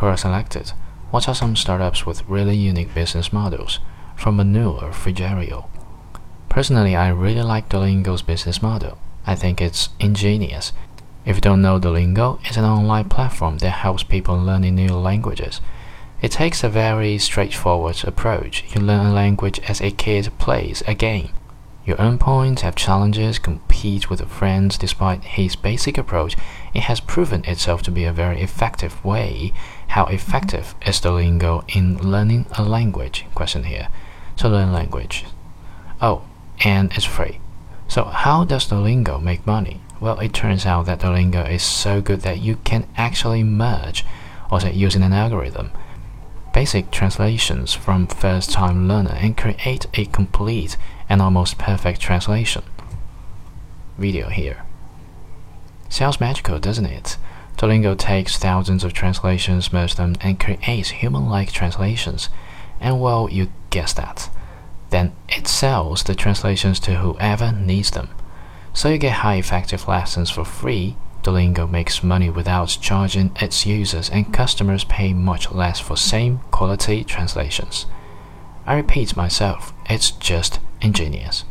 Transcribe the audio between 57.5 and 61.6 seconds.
Duolingo takes thousands of translations, merges them, and creates human-like